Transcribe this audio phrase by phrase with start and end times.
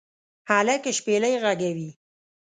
[0.51, 1.89] هلک شپیلۍ ږغوي